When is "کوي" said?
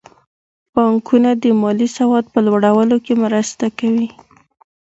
3.79-4.07